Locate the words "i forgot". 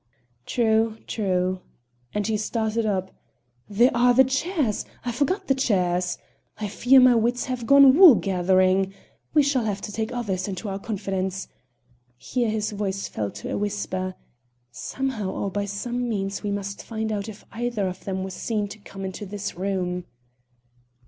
5.05-5.45